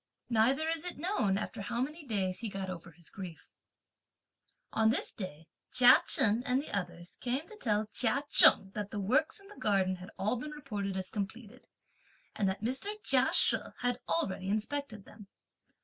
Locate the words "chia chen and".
5.71-6.59